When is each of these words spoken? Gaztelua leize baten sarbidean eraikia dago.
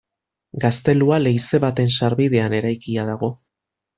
Gaztelua 0.63 1.19
leize 1.25 1.59
baten 1.67 1.93
sarbidean 2.01 2.57
eraikia 2.61 3.07
dago. 3.13 3.33